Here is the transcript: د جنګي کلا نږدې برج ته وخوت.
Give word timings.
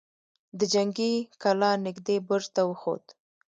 د 0.59 0.59
جنګي 0.73 1.13
کلا 1.41 1.71
نږدې 1.85 2.15
برج 2.27 2.45
ته 2.55 2.61
وخوت. 2.69 3.05